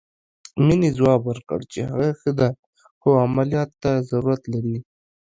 [0.65, 2.49] مينې ځواب ورکړ چې هغه ښه ده
[2.99, 4.77] خو عمليات ته ضرورت لري.